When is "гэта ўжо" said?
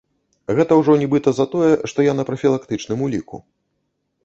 0.59-0.95